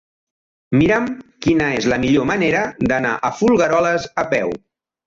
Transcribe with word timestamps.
Mira'm 0.81 1.05
quina 1.47 1.67
és 1.81 1.89
la 1.93 2.01
millor 2.07 2.27
manera 2.33 2.65
d'anar 2.89 3.13
a 3.31 3.33
Folgueroles 3.43 4.13
a 4.25 4.27
peu. 4.37 4.61